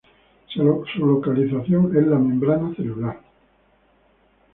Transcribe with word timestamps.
Su 0.47 1.05
localización 1.05 1.95
es 1.95 2.07
la 2.07 2.17
membrana 2.17 2.73
celular. 2.75 3.19